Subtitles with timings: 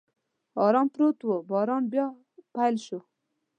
[0.65, 2.07] ارام پروت و، باران بیا
[2.55, 2.99] پیل شو.